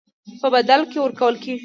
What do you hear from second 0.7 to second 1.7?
کې ورکول کېږي.